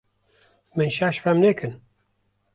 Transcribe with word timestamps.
Min 0.77 0.89
şaş 0.97 1.15
fehm 1.23 1.39
nekin 1.43 1.73